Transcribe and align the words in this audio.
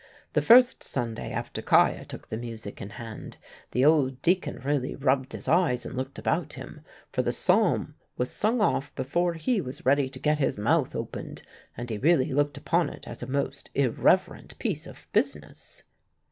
The 0.33 0.41
first 0.41 0.81
Sunday 0.83 1.31
after 1.31 1.61
'Kiah 1.61 2.05
took 2.05 2.29
the 2.29 2.35
music 2.35 2.81
in 2.81 2.89
hand, 2.89 3.37
the 3.69 3.85
old 3.85 4.19
deacon 4.23 4.59
really 4.65 4.95
rubbed 4.95 5.33
his 5.33 5.47
eyes 5.47 5.85
and 5.85 5.95
looked 5.95 6.17
about 6.17 6.53
him; 6.53 6.81
for 7.11 7.21
the 7.21 7.31
psalm 7.31 7.93
was 8.17 8.31
sung 8.31 8.61
off 8.61 8.95
before 8.95 9.35
he 9.35 9.61
was 9.61 9.85
ready 9.85 10.09
to 10.09 10.17
get 10.17 10.39
his 10.39 10.57
mouth 10.57 10.95
opened, 10.95 11.43
and 11.77 11.91
he 11.91 11.99
really 11.99 12.33
looked 12.33 12.57
upon 12.57 12.89
it 12.89 13.07
as 13.07 13.21
a 13.21 13.27
most 13.27 13.69
irreverent 13.75 14.57
piece 14.57 14.87
of 14.87 15.05
business. 15.13 15.83